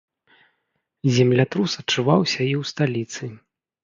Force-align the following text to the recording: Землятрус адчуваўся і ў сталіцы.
Землятрус 1.17 1.71
адчуваўся 1.83 2.39
і 2.39 2.53
ў 2.61 2.71
сталіцы. 2.71 3.31